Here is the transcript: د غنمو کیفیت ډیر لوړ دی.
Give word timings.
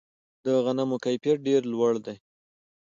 د 0.45 0.45
غنمو 0.65 0.97
کیفیت 1.05 1.37
ډیر 1.47 1.61
لوړ 1.71 1.93
دی. 2.05 2.15